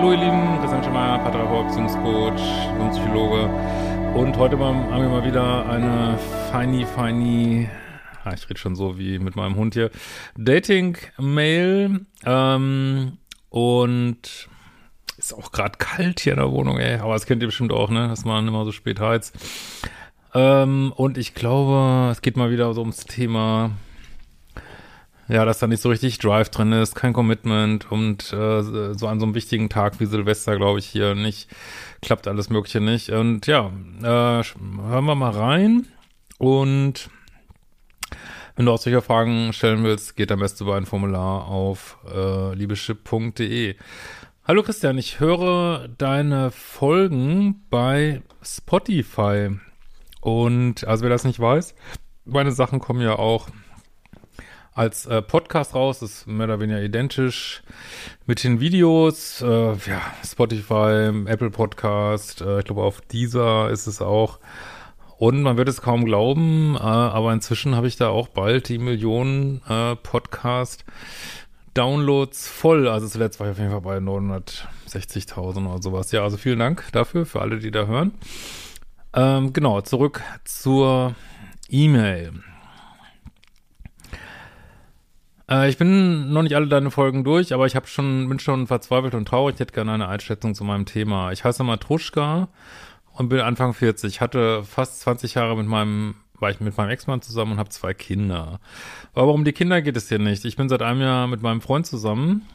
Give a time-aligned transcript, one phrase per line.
[0.00, 2.40] Hallo ihr Lieben, Christian Schemmer, Paartherapeut, Beziehungscoach
[2.78, 3.50] und Psychologe.
[4.14, 6.16] Und heute haben wir mal wieder eine
[6.50, 7.68] feini, feini,
[8.24, 9.90] ah, ich rede schon so wie mit meinem Hund hier,
[10.38, 12.06] Dating-Mail.
[12.24, 13.18] Ähm,
[13.50, 14.48] und
[15.18, 16.98] ist auch gerade kalt hier in der Wohnung, ey.
[17.00, 18.08] Aber das kennt ihr bestimmt auch, ne?
[18.08, 19.36] Dass man immer so spät heizt.
[20.32, 23.72] Ähm, und ich glaube, es geht mal wieder so ums Thema
[25.30, 29.20] ja, dass da nicht so richtig Drive drin ist, kein Commitment und äh, so an
[29.20, 31.48] so einem wichtigen Tag wie Silvester, glaube ich, hier nicht,
[32.02, 33.10] klappt alles Mögliche nicht.
[33.10, 33.70] Und ja,
[34.02, 35.86] äh, hören wir mal rein
[36.38, 37.10] und
[38.56, 42.52] wenn du auch solche Fragen stellen willst, geht am besten über ein Formular auf äh,
[42.54, 43.76] liebeschip.de.
[44.44, 49.50] Hallo Christian, ich höre deine Folgen bei Spotify.
[50.20, 51.76] Und also wer das nicht weiß,
[52.24, 53.48] meine Sachen kommen ja auch
[54.80, 57.62] als äh, Podcast raus, ist mehr oder weniger identisch
[58.24, 64.00] mit den Videos, äh, ja, Spotify, Apple Podcast, äh, ich glaube auf dieser ist es
[64.00, 64.38] auch.
[65.18, 68.78] Und man wird es kaum glauben, äh, aber inzwischen habe ich da auch bald die
[68.78, 70.86] Millionen äh, Podcast
[71.74, 72.88] Downloads voll.
[72.88, 76.10] Also zuletzt war ich auf jeden Fall bei 960.000 oder sowas.
[76.10, 78.12] Ja, also vielen Dank dafür, für alle, die da hören.
[79.12, 81.14] Ähm, genau, zurück zur
[81.68, 82.32] E-Mail.
[85.50, 88.66] Äh, ich bin noch nicht alle deine Folgen durch, aber ich habe schon, bin schon
[88.66, 89.54] verzweifelt und traurig.
[89.54, 91.32] Ich hätte gerne eine Einschätzung zu meinem Thema.
[91.32, 92.48] Ich heiße Matruschka
[93.12, 94.20] und bin Anfang 40.
[94.20, 97.92] Hatte fast 20 Jahre mit meinem, war ich mit meinem Ex-Mann zusammen und habe zwei
[97.92, 98.60] Kinder.
[99.12, 100.44] Aber um die Kinder geht es hier nicht.
[100.44, 102.46] Ich bin seit einem Jahr mit meinem Freund zusammen,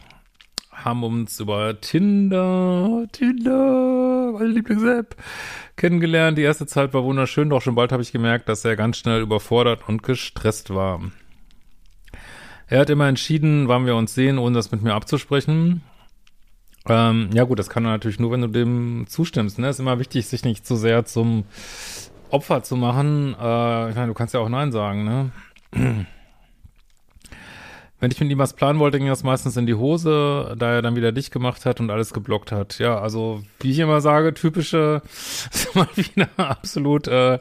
[0.71, 5.15] haben uns über Tinder, Tinder, meine Lieblings-App,
[5.75, 6.37] kennengelernt.
[6.37, 9.21] Die erste Zeit war wunderschön, doch schon bald habe ich gemerkt, dass er ganz schnell
[9.21, 11.01] überfordert und gestresst war.
[12.67, 15.83] Er hat immer entschieden, wann wir uns sehen, ohne das mit mir abzusprechen.
[16.87, 19.59] Ähm, ja gut, das kann er natürlich nur, wenn du dem zustimmst.
[19.59, 19.69] Ne?
[19.69, 21.45] Ist immer wichtig, sich nicht zu sehr zum
[22.29, 23.35] Opfer zu machen.
[23.39, 25.31] Äh, ich meine, du kannst ja auch Nein sagen, ne?
[27.99, 30.81] Wenn ich mit ihm was planen wollte, ging das meistens in die Hose, da er
[30.81, 32.77] dann wieder dicht gemacht hat und alles geblockt hat.
[32.77, 35.01] Ja, also wie ich immer sage, typische,
[35.73, 37.39] mal wieder absolut, äh,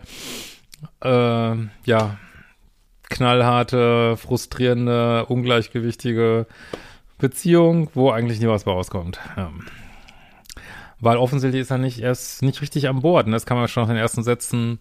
[1.03, 2.19] äh, ja,
[3.11, 6.47] knallharte, frustrierende, ungleichgewichtige
[7.19, 9.21] Beziehung, wo eigentlich nie was bei rauskommt.
[9.37, 9.51] Ja.
[11.01, 13.27] Weil offensichtlich ist er nicht erst nicht richtig an Bord.
[13.27, 14.79] Und das kann man schon nach den ersten Sätzen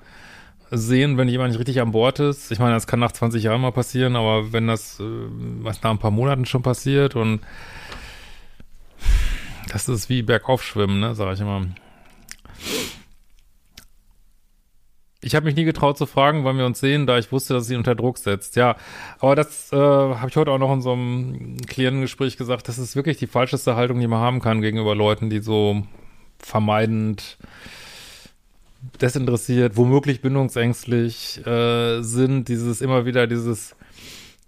[0.72, 2.52] sehen, wenn jemand nicht richtig an Bord ist.
[2.52, 5.04] Ich meine, das kann nach 20 Jahren mal passieren, aber wenn das äh,
[5.62, 7.42] was nach ein paar Monaten schon passiert und
[9.72, 11.66] das ist wie bergaufschwimmen, ne, sag ich immer.
[15.24, 17.68] Ich habe mich nie getraut zu fragen, wann wir uns sehen, da ich wusste, dass
[17.68, 18.56] sie unter Druck setzt.
[18.56, 18.76] Ja,
[19.20, 22.68] aber das äh, habe ich heute auch noch in so einem Klientengespräch gesagt.
[22.68, 25.84] Das ist wirklich die falscheste Haltung, die man haben kann gegenüber Leuten, die so
[26.40, 27.38] vermeidend,
[29.02, 32.50] desinteressiert, womöglich bindungsängstlich äh, sind.
[32.50, 33.76] Dieses immer wieder dieses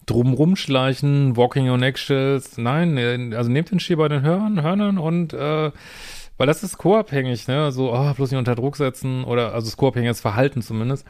[0.06, 2.58] drumrumschleichen, walking on eggshells.
[2.58, 5.72] Nein, äh, also nehmt den Ski bei den Hörnern und äh,
[6.38, 7.72] weil das ist co-abhängig, ne?
[7.72, 11.06] So, oh, bloß nicht unter Druck setzen oder, also das co-abhängiges Verhalten zumindest.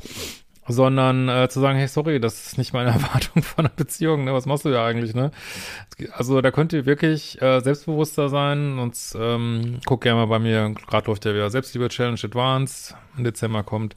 [0.67, 4.33] Sondern äh, zu sagen, hey, sorry, das ist nicht meine Erwartung von einer Beziehung, ne?
[4.33, 5.31] Was machst du ja eigentlich, ne?
[6.13, 10.73] Also da könnt ihr wirklich äh, selbstbewusster sein und ähm, guck gerne mal bei mir,
[10.87, 13.95] gerade läuft ja wieder Selbstliebe-Challenge Advanced, im Dezember kommt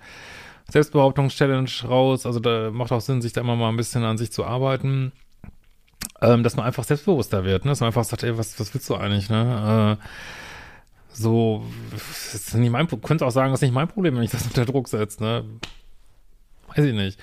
[0.70, 4.30] Selbstbehauptungs-Challenge raus, also da macht auch Sinn, sich da immer mal ein bisschen an sich
[4.30, 5.12] zu arbeiten.
[6.20, 7.70] Ähm, dass man einfach selbstbewusster wird, ne?
[7.70, 9.98] Dass man einfach sagt, ey, was, was willst du eigentlich, ne?
[9.98, 10.04] Äh,
[11.18, 11.64] so,
[11.94, 14.64] ist nicht mein, könnte auch sagen, das ist nicht mein Problem, wenn ich das unter
[14.64, 15.44] Druck setze, ne?
[16.68, 17.18] Weiß ich nicht.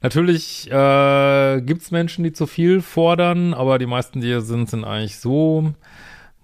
[0.00, 4.84] Natürlich äh, gibt Menschen, die zu viel fordern, aber die meisten, die hier sind, sind
[4.84, 5.74] eigentlich so,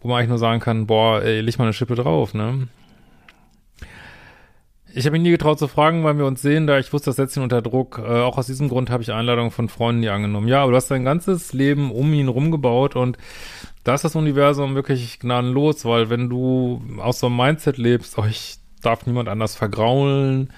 [0.01, 2.69] wo man eigentlich nur sagen kann, boah, ey, leg mal eine Schippe drauf, ne?
[4.95, 7.17] Ich habe mich nie getraut zu fragen, weil wir uns sehen, da ich wusste, das
[7.17, 7.99] setzt ihn unter Druck.
[7.99, 10.49] Äh, auch aus diesem Grund habe ich Einladungen von Freunden die angenommen.
[10.49, 13.17] Ja, aber du hast dein ganzes Leben um ihn rumgebaut und
[13.85, 18.27] da ist das Universum wirklich gnadenlos, weil wenn du aus so einem Mindset lebst, oh,
[18.29, 20.53] ich darf niemand anders vergraulen,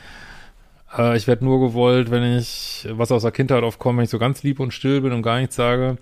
[0.99, 4.19] äh, ich werde nur gewollt, wenn ich was aus der Kindheit aufkomme, wenn ich so
[4.19, 5.97] ganz lieb und still bin und gar nichts sage,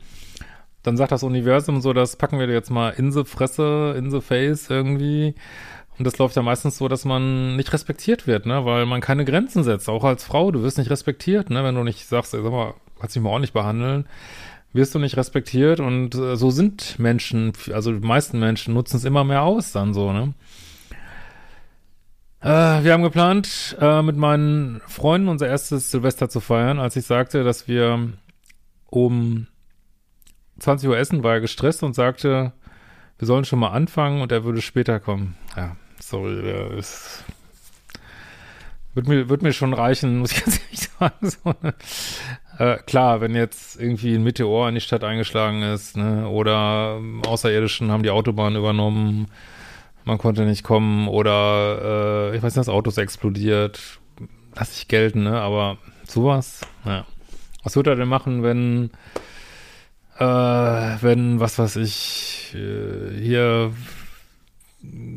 [0.83, 4.11] dann sagt das Universum so, das packen wir dir jetzt mal in the Fresse, in
[4.11, 5.35] the face irgendwie.
[5.99, 9.25] Und das läuft ja meistens so, dass man nicht respektiert wird, ne, weil man keine
[9.25, 9.89] Grenzen setzt.
[9.89, 12.75] Auch als Frau, du wirst nicht respektiert, ne, wenn du nicht sagst, ey, sag mal,
[12.99, 14.07] kannst mich mal ordentlich behandeln
[14.73, 19.05] wirst du nicht respektiert und äh, so sind Menschen, also die meisten Menschen nutzen es
[19.05, 20.35] immer mehr aus dann so, ne?
[22.41, 26.81] Äh, wir haben geplant, äh, mit meinen Freunden unser erstes Silvester zu feiern.
[26.81, 28.09] Als ich sagte, dass wir
[28.91, 29.47] um
[30.59, 32.53] 20 Uhr essen, war er gestresst und sagte,
[33.23, 35.37] wir sollen schon mal anfangen und er würde später kommen.
[35.57, 36.41] Ja, sorry,
[36.77, 37.23] ist,
[38.95, 41.31] wird mir, wird mir schon reichen, muss ich jetzt nicht sagen.
[41.31, 41.73] So, ne?
[42.59, 47.93] äh, klar, wenn jetzt irgendwie ein Meteor in die Stadt eingeschlagen ist, ne, oder Außerirdischen
[47.93, 49.29] haben die Autobahn übernommen,
[50.05, 54.01] man konnte nicht kommen, oder äh, ich weiß nicht, das Auto ist explodiert,
[54.57, 55.79] lass ich gelten, ne, aber
[56.09, 57.07] sowas, ja.
[57.63, 58.91] Was wird er denn machen, wenn,
[60.19, 63.73] äh, wenn, was weiß ich, äh, hier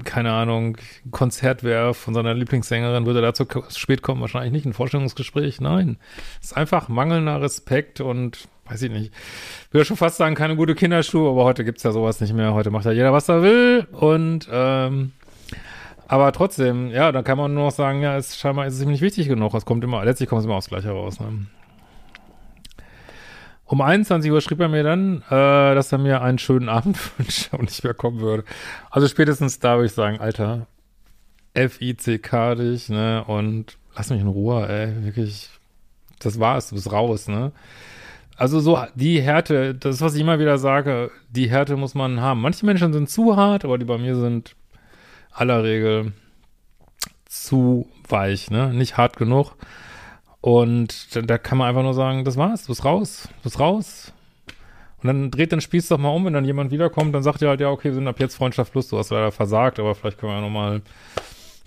[0.04, 0.78] keine Ahnung,
[1.12, 5.60] Konzert wäre von seiner Lieblingssängerin, würde dazu spät kommen, wahrscheinlich nicht ein Vorstellungsgespräch.
[5.60, 5.98] Nein.
[6.42, 9.14] Ist einfach mangelnder Respekt und weiß ich nicht.
[9.68, 12.54] Ich würde schon fast sagen, keine gute Kinderschuhe, aber heute gibt's ja sowas nicht mehr.
[12.54, 13.88] Heute macht ja jeder, was er will.
[13.92, 15.14] Und ähm,
[16.08, 18.90] aber trotzdem, ja, da kann man nur noch sagen, ja, es scheinbar ist es ihm
[18.90, 19.54] nicht wichtig genug.
[19.56, 21.20] Es kommt immer, letztlich kommt es immer aufs Gleiche raus.
[21.20, 21.48] Ne?
[23.66, 27.54] Um 21 Uhr schrieb er mir dann, äh, dass er mir einen schönen Abend wünscht
[27.54, 28.44] und nicht mehr kommen würde.
[28.90, 30.68] Also spätestens da würde ich sagen, Alter,
[31.54, 35.50] F-I-C-K dich, ne, und lass mich in Ruhe, ey, wirklich,
[36.20, 37.52] das war's, du bist raus, ne.
[38.38, 42.42] Also so die Härte, das was ich immer wieder sage, die Härte muss man haben.
[42.42, 44.56] Manche Menschen sind zu hart, aber die bei mir sind
[45.32, 46.12] aller Regel
[47.26, 49.56] zu weich, ne, nicht hart genug.
[50.46, 54.14] Und da, kann man einfach nur sagen, das war's, du bist raus, du bist raus.
[55.02, 57.48] Und dann dreht den Spieß doch mal um, wenn dann jemand wiederkommt, dann sagt ihr
[57.48, 60.20] halt, ja, okay, wir sind ab jetzt Freundschaft plus, du hast leider versagt, aber vielleicht
[60.20, 60.82] können wir ja nochmal ein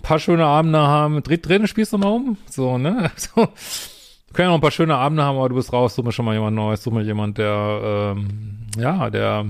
[0.01, 1.21] paar schöne Abende haben.
[1.23, 3.11] Dreht, dreht den Spieß doch mal um, so, ne?
[3.17, 3.35] So.
[3.41, 6.13] Wir können ja noch ein paar schöne Abende haben, aber du bist raus, such mir
[6.13, 9.45] schon mal jemand Neues, such mir jemand, der, ähm, ja, der,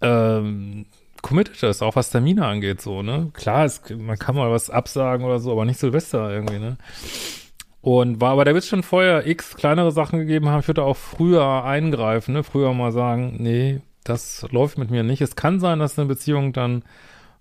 [0.00, 0.86] ähm,
[1.22, 3.30] committed ist, auch was Termine angeht, so, ne?
[3.34, 6.76] Klar, es, man kann mal was absagen oder so, aber nicht Silvester irgendwie, ne?
[7.80, 10.60] Und war, aber da wird schon vorher x kleinere Sachen gegeben haben.
[10.60, 12.42] Ich würde auch früher eingreifen, ne?
[12.42, 15.20] Früher mal sagen, nee, das läuft mit mir nicht.
[15.20, 16.82] Es kann sein, dass eine Beziehung dann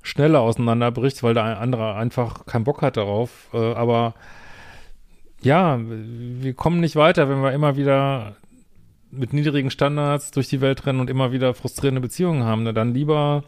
[0.02, 3.50] schneller auseinanderbricht, weil der andere einfach keinen Bock hat darauf.
[3.54, 4.14] Äh, aber
[5.42, 8.36] ja, wir kommen nicht weiter, wenn wir immer wieder
[9.12, 12.64] mit niedrigen Standards durch die Welt rennen und immer wieder frustrierende Beziehungen haben.
[12.64, 12.74] Ne?
[12.74, 13.44] Dann lieber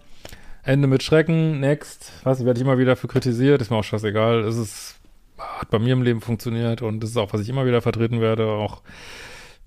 [0.64, 2.12] Ende mit Schrecken, next.
[2.24, 4.42] Was, werde ich immer wieder für kritisiert, ist mir auch scheißegal.
[4.42, 5.00] Es ist,
[5.38, 8.22] hat bei mir im Leben funktioniert und das ist auch, was ich immer wieder vertreten
[8.22, 8.48] werde.
[8.48, 8.82] Auch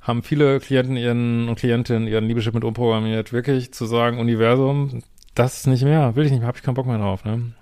[0.01, 5.03] haben viele Klienten ihren und Klientinnen ihren Liebeschip mit umprogrammiert, wirklich zu sagen, Universum,
[5.35, 7.53] das ist nicht mehr, will ich nicht mehr, habe ich keinen Bock mehr drauf, ne?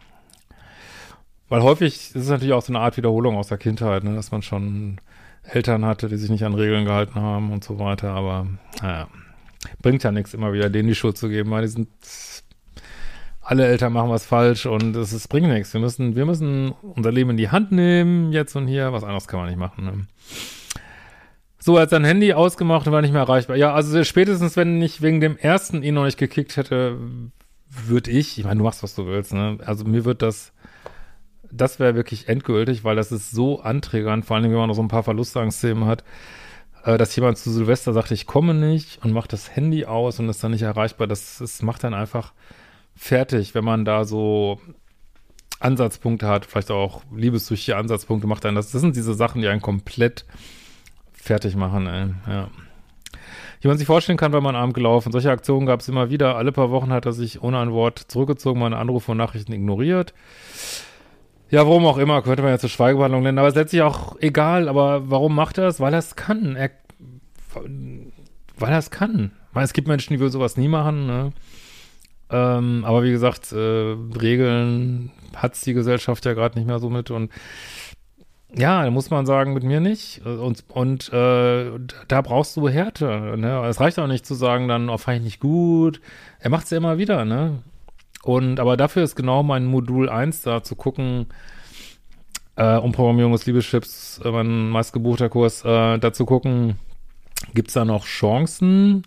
[1.48, 4.14] Weil häufig ist es natürlich auch so eine Art Wiederholung aus der Kindheit, ne?
[4.14, 5.00] dass man schon
[5.42, 8.46] Eltern hatte, die sich nicht an Regeln gehalten haben und so weiter, aber
[8.80, 9.08] naja,
[9.82, 11.88] bringt ja nichts, immer wieder denen die Schuld zu geben, weil die sind
[13.50, 15.74] alle Eltern machen was falsch und es, es bringt nichts.
[15.74, 18.92] Wir müssen, wir müssen unser Leben in die Hand nehmen, jetzt und hier.
[18.92, 19.84] Was anderes kann man nicht machen.
[19.84, 20.06] Ne?
[21.58, 23.56] So, er hat sein Handy ausgemacht und war nicht mehr erreichbar.
[23.56, 26.96] Ja, also spätestens, wenn ich wegen dem ersten ihn noch nicht gekickt hätte,
[27.68, 29.58] würde ich, ich meine, du machst, was du willst, ne?
[29.66, 30.52] Also mir wird das,
[31.50, 34.82] das wäre wirklich endgültig, weil das ist so anträgernd, vor allem, wenn man noch so
[34.82, 36.04] ein paar Verlustangstthemen hat,
[36.84, 40.28] äh, dass jemand zu Silvester sagt, ich komme nicht und macht das Handy aus und
[40.28, 41.08] ist dann nicht erreichbar.
[41.08, 42.32] Das, das macht dann einfach
[43.00, 44.60] fertig, wenn man da so
[45.58, 48.70] Ansatzpunkte hat, vielleicht auch liebessüchtige Ansatzpunkte, macht einen das.
[48.70, 50.26] Das sind diese Sachen, die einen komplett
[51.12, 52.08] fertig machen, ey.
[52.28, 52.50] ja.
[53.62, 55.12] Wie man sich vorstellen kann, wenn man Abend gelaufen.
[55.12, 56.36] Solche Aktionen gab es immer wieder.
[56.36, 60.14] Alle paar Wochen hat er sich ohne ein Wort zurückgezogen, meine Anrufe und Nachrichten ignoriert.
[61.50, 64.16] Ja, warum auch immer, könnte man ja zur Schweigebehandlung nennen, aber es ist letztlich auch
[64.20, 65.80] egal, aber warum macht er es?
[65.80, 66.54] Weil er es kann.
[66.56, 66.70] Er,
[67.54, 69.32] weil er es kann.
[69.52, 71.32] Meine, es gibt Menschen, die würden sowas nie machen, ne?
[72.30, 73.56] Ähm, aber wie gesagt, äh,
[74.20, 77.30] Regeln hat's die Gesellschaft ja gerade nicht mehr so mit und
[78.56, 80.24] ja, da muss man sagen, mit mir nicht.
[80.24, 81.70] Und, und äh,
[82.08, 83.36] da brauchst du Härte.
[83.36, 83.64] Ne?
[83.68, 86.00] Es reicht auch nicht zu sagen, dann, oh, fand ich nicht gut.
[86.40, 87.62] Er macht's ja immer wieder, ne?
[88.22, 91.26] Und aber dafür ist genau mein Modul 1 da zu gucken,
[92.56, 96.78] äh, Umprogrammierung des Liebeschips, äh, mein meistgebuchter Kurs, äh, da zu gucken,
[97.54, 99.04] gibt's da noch Chancen?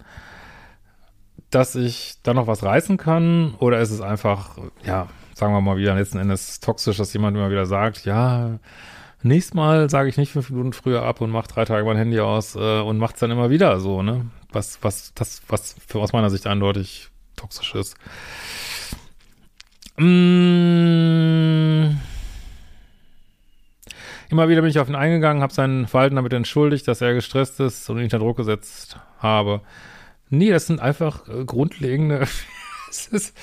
[1.53, 3.55] Dass ich da noch was reißen kann?
[3.59, 7.49] Oder ist es einfach, ja, sagen wir mal wieder letzten Endes toxisch, dass jemand immer
[7.49, 8.59] wieder sagt, ja,
[9.21, 12.19] nächstes Mal sage ich nicht fünf Minuten früher ab und mache drei Tage mein Handy
[12.19, 14.25] aus äh, und es dann immer wieder so, ne?
[14.51, 17.95] Was, was, das, was für aus meiner Sicht eindeutig toxisch ist.
[19.97, 21.95] Mmh.
[24.29, 27.59] Immer wieder bin ich auf ihn eingegangen, habe sein Verhalten damit entschuldigt, dass er gestresst
[27.59, 29.61] ist und ihn unter Druck gesetzt habe.
[30.33, 32.27] Nee, das sind einfach äh, grundlegende.
[32.89, 33.37] ist,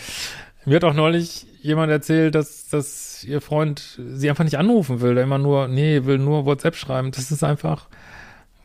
[0.65, 5.15] mir hat auch neulich jemand erzählt, dass, dass ihr Freund sie einfach nicht anrufen will,
[5.15, 7.13] der immer nur, nee, will nur WhatsApp schreiben.
[7.13, 7.89] Das ist einfach,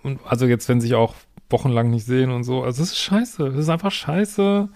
[0.02, 1.14] und also jetzt, wenn sie sich auch
[1.52, 4.70] wochenlang nicht sehen und so, also es ist scheiße, es ist einfach scheiße.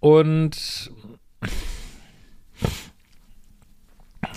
[0.00, 0.92] Und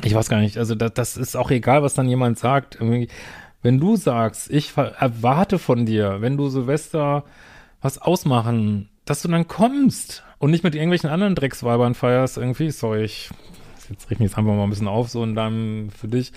[0.06, 2.78] ich weiß gar nicht, also das, das ist auch egal, was dann jemand sagt.
[2.80, 7.26] Wenn du sagst, ich erwarte von dir, wenn du Silvester
[7.88, 13.06] was ausmachen, dass du dann kommst und nicht mit irgendwelchen anderen Drecksweibern feierst, irgendwie, sorry,
[13.06, 13.30] ich,
[13.90, 16.34] jetzt richte mich jetzt einfach mal ein bisschen auf, so in deinem, für dich.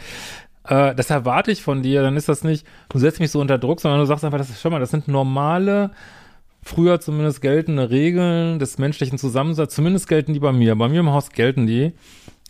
[0.65, 3.59] Äh, das erwarte ich von dir, dann ist das nicht, du setzt mich so unter
[3.59, 5.91] Druck, sondern du sagst einfach, das ist, schau mal, das sind normale,
[6.63, 10.77] früher zumindest geltende Regeln des menschlichen Zusammensatzes, zumindest gelten die bei mir.
[10.77, 11.95] Bei mir im Haus gelten die.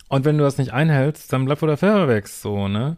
[0.09, 2.97] Und wenn du das nicht einhältst, dann bleibt wo der Pfeffer wächst, so, ne?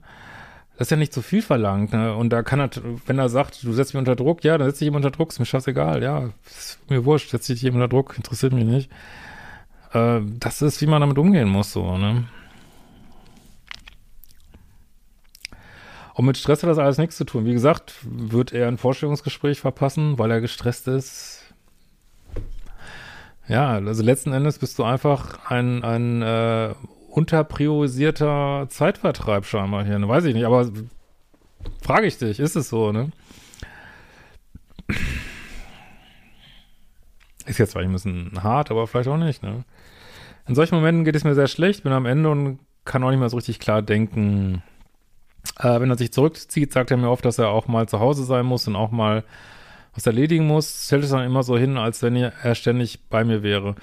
[0.78, 2.16] Das ist ja nicht zu viel verlangt, ne?
[2.16, 2.70] Und da kann er,
[3.06, 5.30] wenn er sagt, du setzt mich unter Druck, ja, dann setzt dich ihm unter Druck,
[5.30, 8.92] ist mir scheißegal, ja, ist mir wurscht, setzt dich ihm unter Druck, interessiert mich nicht.
[9.94, 12.26] Äh, das ist, wie man damit umgehen muss, so, ne?
[16.16, 17.46] Und mit Stress hat das alles nichts zu tun.
[17.46, 21.42] Wie gesagt, wird er ein Vorstellungsgespräch verpassen, weil er gestresst ist.
[23.48, 26.74] Ja, also letzten Endes bist du einfach ein, ein äh,
[27.14, 30.00] unterpriorisierter Zeitvertreib scheinbar hier.
[30.00, 30.08] Ne?
[30.08, 30.68] Weiß ich nicht, aber
[31.82, 33.12] frage ich dich, ist es so, ne?
[37.46, 39.64] Ist jetzt vielleicht ein bisschen hart, aber vielleicht auch nicht, ne?
[40.48, 43.20] In solchen Momenten geht es mir sehr schlecht, bin am Ende und kann auch nicht
[43.20, 44.64] mehr so richtig klar denken.
[45.60, 48.24] Äh, wenn er sich zurückzieht, sagt er mir oft, dass er auch mal zu Hause
[48.24, 49.24] sein muss und auch mal
[49.94, 50.88] was erledigen muss.
[50.88, 53.76] Stellt es dann immer so hin, als wenn er ständig bei mir wäre.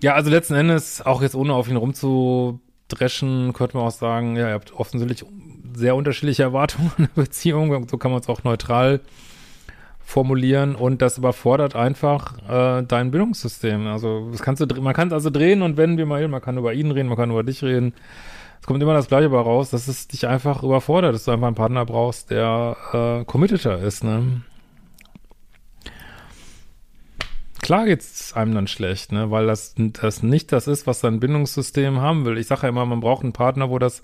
[0.00, 4.48] Ja, also letzten Endes, auch jetzt ohne auf ihn rumzudreschen, könnte man auch sagen, ja,
[4.48, 5.24] ihr habt offensichtlich
[5.74, 7.88] sehr unterschiedliche Erwartungen in der Beziehung.
[7.88, 9.00] So kann man es auch neutral
[10.04, 13.86] formulieren und das überfordert einfach äh, dein Bildungssystem.
[13.86, 16.28] Also das kannst du, man kann es also drehen und wenden, wie man will.
[16.28, 17.94] Man kann über ihn reden, man kann über dich reden.
[18.60, 21.48] Es kommt immer das Gleiche bei raus, dass es dich einfach überfordert, dass du einfach
[21.48, 24.04] einen Partner brauchst, der äh, committeter ist.
[24.04, 24.42] Ne?
[27.64, 31.98] Klar geht's einem dann schlecht, ne, weil das, das nicht das ist, was dein Bindungssystem
[31.98, 32.36] haben will.
[32.36, 34.02] Ich sage ja immer, man braucht einen Partner, wo das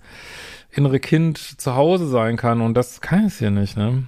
[0.70, 4.04] innere Kind zu Hause sein kann und das kann es hier nicht, ne.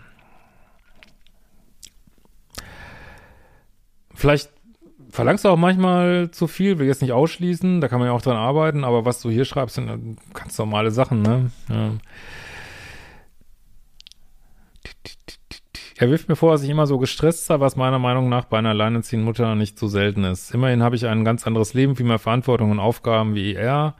[4.14, 4.49] Vielleicht
[5.11, 8.23] verlangst du auch manchmal zu viel, will jetzt nicht ausschließen, da kann man ja auch
[8.23, 11.50] dran arbeiten, aber was du hier schreibst, sind ganz normale Sachen, ne?
[11.68, 11.90] Ja.
[16.02, 18.59] Er wirft mir vor, dass ich immer so gestresst sei, was meiner Meinung nach bei
[18.59, 20.52] einer alleinerziehenden Mutter nicht so selten ist.
[20.52, 23.94] Immerhin habe ich ein ganz anderes Leben, viel mehr Verantwortung und Aufgaben wie er.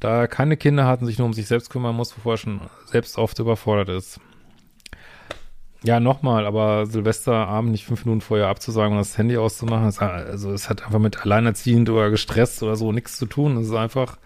[0.00, 2.36] Da er keine Kinder hat und sich nur um sich selbst kümmern muss, bevor er
[2.36, 4.18] schon selbst oft überfordert ist.
[5.84, 10.50] Ja, nochmal, aber Silvesterabend nicht fünf Minuten vorher abzusagen und das Handy auszumachen, ist, also
[10.50, 13.56] es hat einfach mit alleinerziehend oder gestresst oder so nichts zu tun.
[13.56, 14.18] Es ist einfach,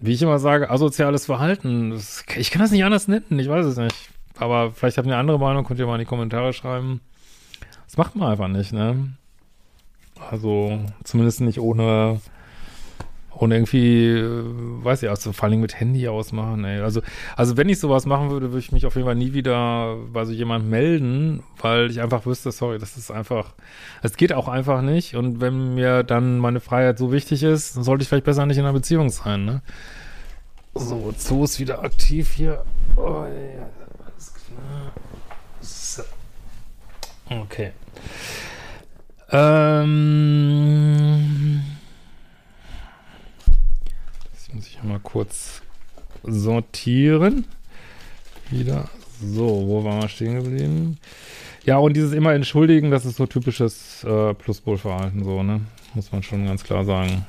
[0.00, 1.96] wie ich immer sage, asoziales Verhalten.
[2.36, 4.10] Ich kann das nicht anders nennen, ich weiß es nicht.
[4.40, 7.00] Aber vielleicht habt ihr eine andere Meinung, könnt ihr mal in die Kommentare schreiben.
[7.84, 9.12] Das macht man einfach nicht, ne?
[10.30, 12.20] Also, zumindest nicht ohne,
[13.34, 14.42] ohne irgendwie, äh,
[14.82, 16.80] weiß ich, also vor allem mit Handy ausmachen, ey.
[16.80, 17.02] Also,
[17.36, 20.24] also wenn ich sowas machen würde, würde ich mich auf jeden Fall nie wieder bei
[20.24, 23.52] so jemand melden, weil ich einfach wüsste, sorry, das ist einfach,
[24.02, 25.16] es geht auch einfach nicht.
[25.16, 28.56] Und wenn mir dann meine Freiheit so wichtig ist, dann sollte ich vielleicht besser nicht
[28.56, 29.60] in einer Beziehung sein, ne?
[30.74, 32.64] So, Zoo ist wieder aktiv hier.
[32.96, 33.79] Oh, ja.
[37.60, 37.72] Okay.
[39.32, 40.00] Ähm.
[44.32, 45.60] Jetzt muss ich mal kurz
[46.22, 47.44] sortieren.
[48.50, 48.88] Wieder.
[49.22, 50.98] So, wo waren wir stehen geblieben?
[51.66, 55.60] Ja, und dieses immer entschuldigen, das ist so typisches äh, Pluspol-Verhalten, so, ne?
[55.92, 57.26] Muss man schon ganz klar sagen.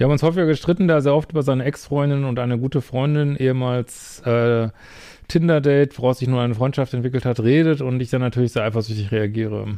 [0.00, 2.80] Wir haben uns häufiger gestritten, da er sehr oft über seine Ex-Freundin und eine gute
[2.80, 4.70] Freundin, ehemals äh,
[5.28, 9.12] Tinder-Date, woraus sich nur eine Freundschaft entwickelt hat, redet und ich dann natürlich sehr eifersüchtig
[9.12, 9.76] reagiere.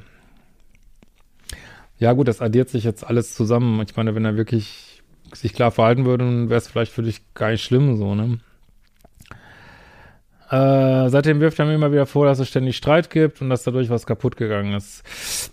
[1.98, 3.84] Ja gut, das addiert sich jetzt alles zusammen.
[3.84, 5.02] Ich meine, wenn er wirklich
[5.32, 8.38] sich klar verhalten würde, dann wäre es vielleicht für dich gar nicht schlimm, so, ne?
[10.50, 13.64] Äh, seitdem wirft er mir immer wieder vor, dass es ständig Streit gibt und dass
[13.64, 15.51] dadurch was kaputt gegangen ist.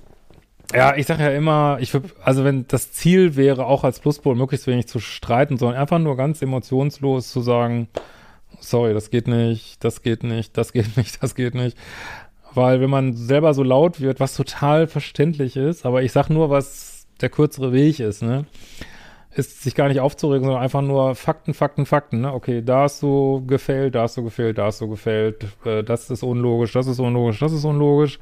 [0.74, 4.36] Ja, ich sage ja immer, ich würde, also wenn das Ziel wäre, auch als Pluspol
[4.36, 7.88] möglichst wenig zu streiten, sondern einfach nur ganz emotionslos zu sagen,
[8.60, 11.78] sorry, das geht nicht, das geht nicht, das geht nicht, das geht nicht.
[12.54, 16.50] Weil wenn man selber so laut wird, was total verständlich ist, aber ich sag nur,
[16.50, 18.46] was der kürzere Weg ist, ne?
[19.36, 22.34] Ist sich gar nicht aufzuregen, sondern einfach nur Fakten, Fakten, Fakten, ne?
[22.34, 26.10] Okay, da hast du gefällt, da hast du gefällt, da hast du gefällt, äh, das
[26.10, 28.20] ist unlogisch, das ist unlogisch, das ist unlogisch.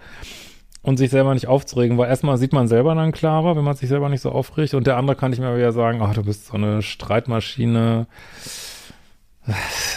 [0.88, 3.90] Und sich selber nicht aufzuregen, weil erstmal sieht man selber dann klarer, wenn man sich
[3.90, 6.46] selber nicht so aufregt und der andere kann nicht mehr wieder sagen, ach, du bist
[6.46, 8.08] so eine Streitmaschine.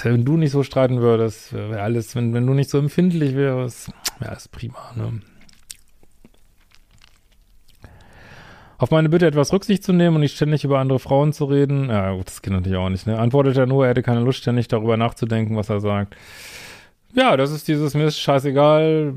[0.03, 3.93] Wenn du nicht so streiten würdest, wäre alles, wenn, wenn du nicht so empfindlich wärst,
[4.19, 5.21] wäre alles prima, ne?
[8.77, 11.89] Auf meine Bitte etwas Rücksicht zu nehmen und nicht ständig über andere Frauen zu reden,
[11.89, 13.17] ja gut, das geht natürlich auch nicht, ne?
[13.17, 16.17] Antwortet er nur, er hätte keine Lust, ständig darüber nachzudenken, was er sagt.
[17.13, 19.15] Ja, das ist dieses Mist, scheißegal,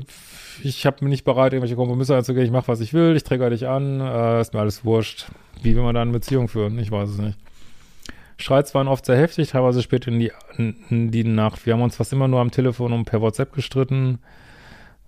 [0.62, 3.50] ich habe mir nicht bereit, irgendwelche Kompromisse einzugehen, ich mache, was ich will, ich träge
[3.50, 5.26] dich an, äh, ist mir alles wurscht.
[5.62, 6.78] Wie will man da eine Beziehung führen?
[6.78, 7.38] Ich weiß es nicht.
[8.36, 11.66] Streits waren oft sehr heftig, teilweise spät in die, in die Nacht.
[11.66, 14.18] Wir haben uns fast immer nur am Telefon und per WhatsApp gestritten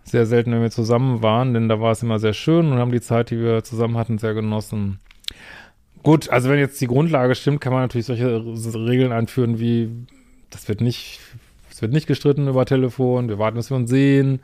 [0.06, 2.92] sehr selten, wenn wir zusammen waren, denn da war es immer sehr schön und haben
[2.92, 5.00] die Zeit, die wir zusammen hatten, sehr genossen.
[6.02, 9.90] Gut, also wenn jetzt die Grundlage stimmt, kann man natürlich solche Regeln einführen wie,
[10.50, 11.18] das wird nicht,
[11.70, 14.40] es wird nicht gestritten über Telefon, wir warten, bis wir uns sehen.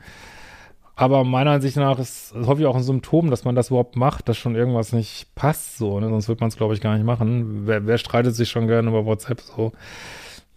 [0.95, 4.29] Aber meiner Ansicht nach ist, ist häufig auch ein Symptom, dass man das überhaupt macht,
[4.29, 6.07] dass schon irgendwas nicht passt, so, ne?
[6.09, 7.65] sonst wird man es, glaube ich, gar nicht machen.
[7.65, 9.71] Wer, wer streitet sich schon gerne über WhatsApp, so?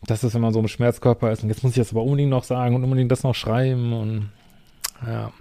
[0.05, 2.31] Das ist, wenn man so im Schmerzkörper ist und jetzt muss ich das aber unbedingt
[2.31, 4.29] noch sagen und unbedingt das noch schreiben und
[5.07, 5.33] ja.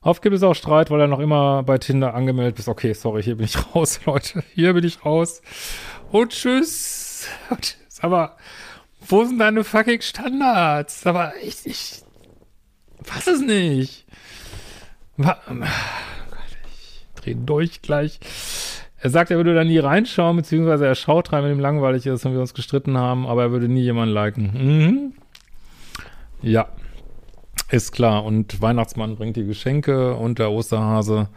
[0.00, 2.68] Oft gibt es auch Streit, weil er noch immer bei Tinder angemeldet ist.
[2.68, 4.44] Okay, sorry, hier bin ich raus, Leute.
[4.54, 5.42] Hier bin ich raus.
[6.12, 7.28] Und tschüss.
[7.50, 8.00] Und tschüss.
[8.00, 8.36] Aber
[9.08, 11.04] wo sind deine fucking Standards?
[11.04, 12.04] Aber ich, ich
[13.02, 14.06] fass es nicht.
[15.18, 15.24] Oh
[16.70, 18.20] ich dreh durch gleich.
[19.00, 22.26] Er sagt, er würde da nie reinschauen, beziehungsweise er schaut rein, wenn ihm langweilig ist
[22.26, 24.50] und wir uns gestritten haben, aber er würde nie jemanden liken.
[24.54, 25.12] Mhm.
[26.42, 26.68] Ja.
[27.70, 28.24] Ist klar.
[28.24, 31.28] Und Weihnachtsmann bringt die Geschenke und der Osterhase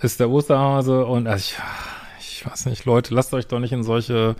[0.00, 1.04] ist der Osterhase.
[1.04, 1.58] Und also ich,
[2.20, 4.36] ich weiß nicht, Leute, lasst euch doch nicht in solche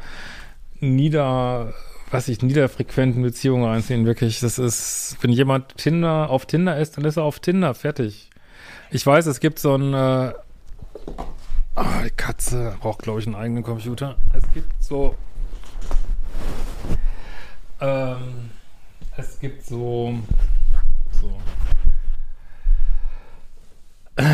[0.80, 1.74] nieder,
[2.14, 4.06] was ich, niederfrequenten Beziehungen reinziehen.
[4.06, 7.74] Wirklich, das ist, wenn jemand Tinder auf Tinder ist, dann ist er auf Tinder.
[7.74, 8.30] Fertig.
[8.92, 10.32] Ich weiß, es gibt so ein, äh,
[11.74, 14.16] oh, die Katze braucht, glaube ich, einen eigenen Computer.
[14.32, 15.16] Es gibt so,
[17.80, 18.50] ähm,
[19.16, 20.14] es gibt so,
[21.20, 21.36] so.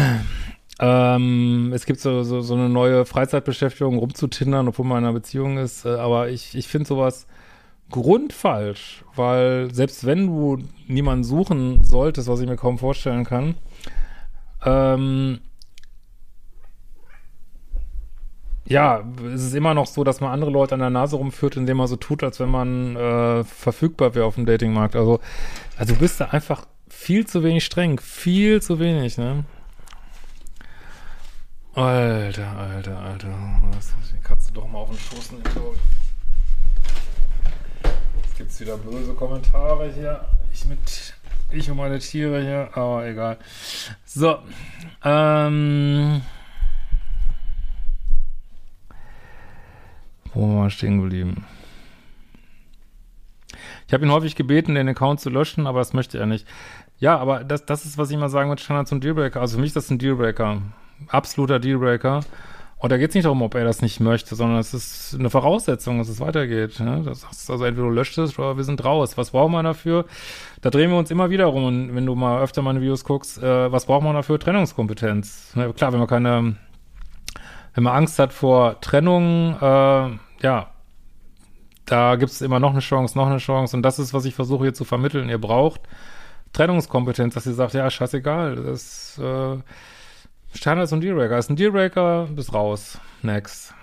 [0.83, 5.59] Ähm, es gibt so, so, so eine neue Freizeitbeschäftigung, rumzutindern, obwohl man in einer Beziehung
[5.59, 5.85] ist.
[5.85, 7.26] Äh, aber ich, ich finde sowas
[7.90, 13.57] grundfalsch, weil selbst wenn du niemanden suchen solltest, was ich mir kaum vorstellen kann,
[14.64, 15.40] ähm,
[18.64, 19.03] ja,
[19.35, 21.88] es ist immer noch so, dass man andere Leute an der Nase rumführt, indem man
[21.88, 24.94] so tut, als wenn man äh, verfügbar wäre auf dem Datingmarkt.
[24.94, 25.18] Also,
[25.76, 27.98] also du bist da einfach viel zu wenig streng.
[27.98, 29.44] Viel zu wenig, ne?
[31.74, 33.29] Alter, alter, alter.
[33.72, 35.44] Das muss die Katze doch mal auf den Schoß nehmen.
[38.40, 40.24] Jetzt gibt's wieder böse Kommentare hier.
[40.50, 41.12] Ich mit,
[41.50, 43.37] ich und meine Tiere hier, aber egal.
[44.07, 44.38] So,
[45.05, 46.22] ähm...
[50.33, 51.44] Wo waren wir stehen geblieben?
[53.87, 56.48] Ich habe ihn häufig gebeten, den Account zu löschen, aber das möchte er nicht.
[56.98, 59.42] Ja, aber das, das ist, was ich mal sagen mit Standards und Dealbreaker.
[59.42, 60.62] Also für mich ist das ein Dealbreaker.
[61.09, 62.20] Absoluter Dealbreaker.
[62.81, 65.29] Und da geht es nicht darum, ob er das nicht möchte, sondern es ist eine
[65.29, 66.81] Voraussetzung, dass es weitergeht.
[66.81, 67.03] Ne?
[67.05, 69.19] Das heißt also entweder du löscht es oder wir sind raus.
[69.19, 70.07] Was braucht man dafür?
[70.62, 71.64] Da drehen wir uns immer wieder rum.
[71.64, 74.40] Und wenn du mal öfter meine Videos guckst, äh, was braucht man dafür?
[74.40, 75.55] Trennungskompetenz.
[75.57, 75.71] Ne?
[75.75, 76.57] Klar, wenn man keine,
[77.75, 80.11] wenn man Angst hat vor Trennung, äh,
[80.43, 80.71] ja,
[81.85, 83.77] da gibt es immer noch eine Chance, noch eine Chance.
[83.77, 85.29] Und das ist, was ich versuche hier zu vermitteln.
[85.29, 85.83] Ihr braucht
[86.55, 89.59] Trennungskompetenz, dass ihr sagt, ja, scheißegal, das äh,
[90.54, 91.38] Standards und Dealbreaker.
[91.38, 92.98] Ist ein Dealbreaker, bist raus.
[93.22, 93.74] Next.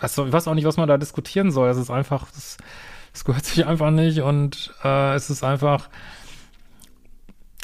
[0.00, 1.68] Was, ich weiß auch nicht, was man da diskutieren soll.
[1.68, 2.26] Es ist einfach,
[3.12, 5.88] das gehört sich einfach nicht und äh, es ist einfach.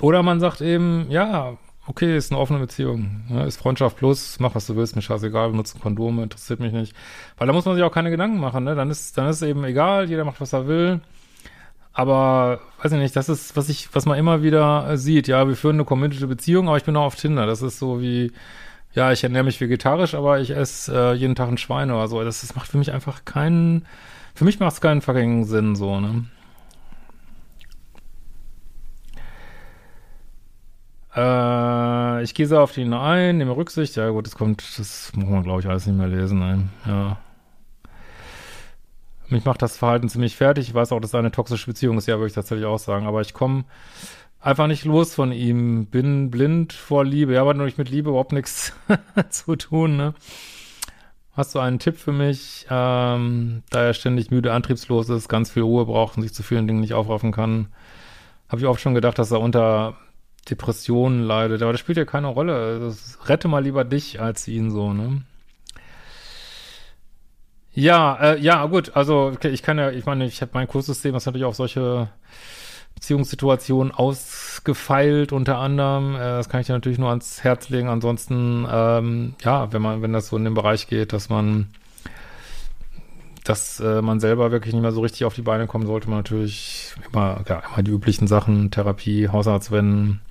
[0.01, 3.23] Oder man sagt eben, ja, okay, ist eine offene Beziehung.
[3.29, 3.47] Ne?
[3.47, 6.95] Ist Freundschaft plus, mach was du willst, mir scheißegal, benutze Kondome, interessiert mich nicht.
[7.39, 8.75] Weil da muss man sich auch keine Gedanken machen, ne?
[8.75, 11.01] Dann ist, dann ist eben egal, jeder macht, was er will.
[11.95, 15.29] Aber, weiß ich nicht, das ist, was ich, was man immer wieder sieht.
[15.29, 17.47] Ja, wir führen eine committed Beziehung, aber ich bin auch auf Tinder.
[17.47, 18.33] Das ist so wie,
[18.95, 22.23] ja, ich ernähre mich vegetarisch, aber ich esse äh, jeden Tag ein Schwein oder so.
[22.25, 23.87] Das, das macht für mich einfach keinen,
[24.35, 26.25] für mich macht es keinen fucking Sinn, so, ne?
[31.17, 33.97] Äh, ich gehe so auf ihn ein, nehme Rücksicht.
[33.97, 36.41] Ja, gut, das kommt, das muss man, glaube ich, alles nicht mehr lesen.
[36.41, 36.71] Nein.
[36.87, 37.19] Ja.
[39.35, 40.69] Mich macht das Verhalten ziemlich fertig.
[40.69, 43.09] Ich weiß auch, dass es eine toxische Beziehung ist, ja, würde ich tatsächlich auch sagen.
[43.09, 43.65] Aber ich komme
[44.41, 45.87] einfach nicht los von ihm.
[45.87, 47.35] Bin blind vor Liebe.
[47.35, 48.73] Ja, aber nur mit Liebe überhaupt nichts
[49.31, 50.15] zu tun, ne?
[51.33, 55.65] Hast du einen Tipp für mich, ähm, da er ständig müde, antriebslos ist, ganz viel
[55.65, 57.67] Ruhe braucht und sich zu vielen Dingen nicht aufraffen kann?
[58.49, 59.97] Habe ich oft schon gedacht, dass er unter
[60.49, 62.79] Depressionen leidet, aber das spielt ja keine Rolle.
[62.79, 65.23] Das, rette mal lieber dich als ihn so, ne?
[67.75, 71.13] Ja, äh, ja, gut, also okay, ich kann ja, ich meine, ich habe mein Kurssystem,
[71.13, 72.09] das natürlich auch solche
[72.95, 76.15] Beziehungssituationen ausgefeilt, unter anderem.
[76.15, 77.89] Äh, das kann ich dir natürlich nur ans Herz legen.
[77.89, 81.69] Ansonsten, ähm, ja, wenn man, wenn das so in den Bereich geht, dass man
[83.45, 86.21] dass äh, man selber wirklich nicht mehr so richtig auf die Beine kommen, sollte man
[86.21, 90.23] natürlich immer, ja, immer die üblichen Sachen, Therapie, Hausarzt wenden,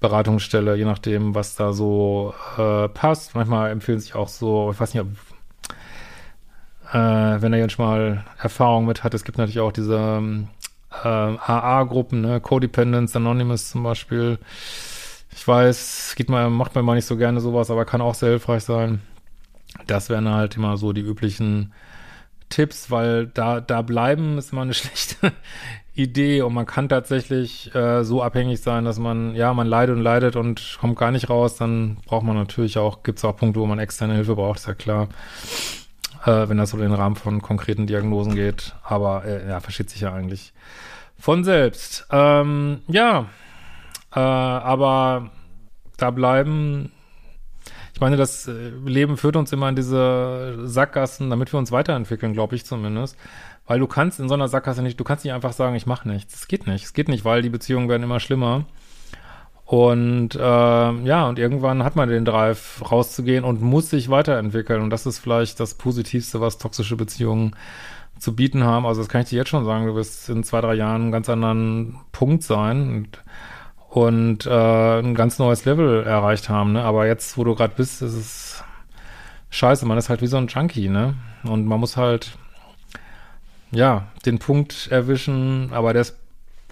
[0.00, 3.34] Beratungsstelle, je nachdem, was da so äh, passt.
[3.34, 5.04] Manchmal empfehlen sich auch so, ich weiß nicht,
[6.92, 6.96] äh,
[7.42, 10.22] wenn er jetzt mal Erfahrung mit hat, es gibt natürlich auch diese
[11.04, 14.38] äh, AA-Gruppen, ne, Codependence Anonymous zum Beispiel.
[15.34, 18.30] Ich weiß, geht mal, macht man mal nicht so gerne sowas, aber kann auch sehr
[18.30, 19.00] hilfreich sein.
[19.86, 21.72] Das wären halt immer so die üblichen
[22.48, 25.32] Tipps, weil da, da bleiben ist immer eine schlechte
[25.94, 30.02] Idee und man kann tatsächlich äh, so abhängig sein, dass man, ja, man leidet und
[30.02, 33.60] leidet und kommt gar nicht raus, dann braucht man natürlich auch, gibt es auch Punkte,
[33.60, 35.08] wo man externe Hilfe braucht, ist ja klar,
[36.24, 39.90] äh, wenn das so in den Rahmen von konkreten Diagnosen geht, aber äh, ja, versteht
[39.90, 40.52] sich ja eigentlich
[41.18, 42.06] von selbst.
[42.10, 43.26] Ähm, ja,
[44.14, 45.30] äh, aber
[45.96, 46.92] da bleiben
[47.98, 52.32] ich meine, das äh, Leben führt uns immer in diese Sackgassen, damit wir uns weiterentwickeln,
[52.32, 53.16] glaube ich zumindest.
[53.66, 56.08] Weil du kannst in so einer Sackgasse nicht, du kannst nicht einfach sagen, ich mache
[56.08, 56.36] nichts.
[56.36, 56.84] Es geht nicht.
[56.84, 58.66] Es geht nicht, weil die Beziehungen werden immer schlimmer.
[59.68, 64.80] Und äh, ja, und irgendwann hat man den Drive, rauszugehen und muss sich weiterentwickeln.
[64.80, 67.54] Und das ist vielleicht das Positivste, was toxische Beziehungen
[68.18, 68.86] zu bieten haben.
[68.86, 71.12] Also das kann ich dir jetzt schon sagen, du wirst in zwei, drei Jahren einen
[71.12, 72.88] ganz anderen Punkt sein.
[72.88, 73.22] Und
[73.90, 76.82] und äh, ein ganz neues Level erreicht haben, ne?
[76.82, 78.64] Aber jetzt, wo du gerade bist, ist es
[79.50, 81.14] scheiße, man ist halt wie so ein Junkie, ne?
[81.44, 82.38] Und man muss halt,
[83.70, 86.18] ja, den Punkt erwischen, aber das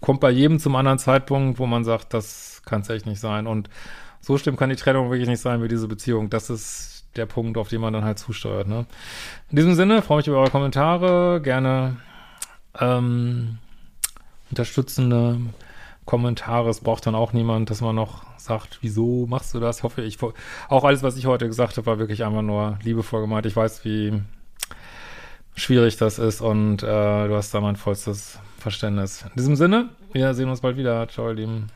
[0.00, 3.46] kommt bei jedem zum anderen Zeitpunkt, wo man sagt, das kann es echt nicht sein.
[3.46, 3.70] Und
[4.20, 6.29] so schlimm kann die Trennung wirklich nicht sein wie diese Beziehung.
[6.29, 8.85] Das ist der Punkt, auf den man dann halt zusteuert, ne?
[9.50, 11.96] In diesem Sinne, freue mich über eure Kommentare, gerne
[12.79, 13.57] ähm,
[14.50, 15.38] unterstützende
[16.05, 16.68] Kommentare.
[16.68, 19.83] Es braucht dann auch niemand, dass man noch sagt, wieso machst du das?
[19.83, 20.18] Hoffe ich.
[20.68, 23.46] Auch alles, was ich heute gesagt habe, war wirklich einfach nur liebevoll gemeint.
[23.46, 24.20] Ich weiß, wie
[25.55, 29.22] schwierig das ist und äh, du hast da mein vollstes Verständnis.
[29.22, 31.09] In diesem Sinne, wir sehen uns bald wieder.
[31.09, 31.76] Ciao, ihr Lieben.